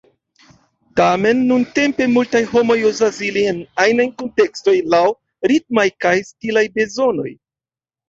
[0.99, 5.05] Tamen nuntempe multaj homoj uzas ilin en ajnaj kuntekstoj, laŭ
[5.55, 7.33] ritmaj kaj stilaj bezonoj.